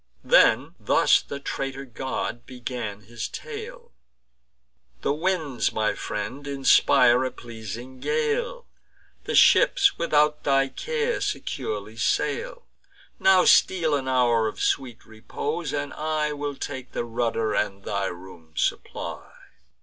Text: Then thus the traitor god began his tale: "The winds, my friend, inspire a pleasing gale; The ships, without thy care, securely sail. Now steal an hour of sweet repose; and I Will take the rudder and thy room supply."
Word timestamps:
Then 0.23 0.73
thus 0.79 1.21
the 1.21 1.39
traitor 1.39 1.85
god 1.85 2.43
began 2.47 3.01
his 3.01 3.27
tale: 3.27 3.91
"The 5.01 5.13
winds, 5.13 5.71
my 5.71 5.93
friend, 5.93 6.47
inspire 6.47 7.23
a 7.23 7.29
pleasing 7.29 7.99
gale; 7.99 8.65
The 9.25 9.35
ships, 9.35 9.99
without 9.99 10.43
thy 10.43 10.69
care, 10.69 11.21
securely 11.21 11.97
sail. 11.97 12.65
Now 13.19 13.45
steal 13.45 13.93
an 13.93 14.07
hour 14.07 14.47
of 14.47 14.59
sweet 14.59 15.05
repose; 15.05 15.71
and 15.71 15.93
I 15.93 16.33
Will 16.33 16.55
take 16.55 16.93
the 16.93 17.05
rudder 17.05 17.53
and 17.53 17.83
thy 17.83 18.07
room 18.07 18.53
supply." 18.57 19.31